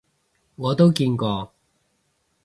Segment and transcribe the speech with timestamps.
[0.55, 1.53] 我都見過